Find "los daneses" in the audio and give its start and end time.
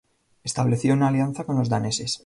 1.59-2.19